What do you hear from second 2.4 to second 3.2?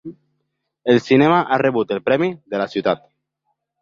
de la Ciutat.